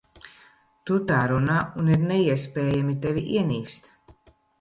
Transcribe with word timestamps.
Tu 0.89 0.95
tā 1.11 1.19
runā, 1.31 1.57
un 1.81 1.91
ir 1.95 1.99
neiespējami 2.11 2.97
tevi 3.05 3.25
ienīst. 3.35 3.91